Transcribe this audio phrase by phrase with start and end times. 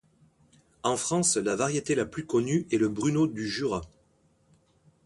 [0.81, 3.81] En France, la variété la plus connue est le bruno du Jura.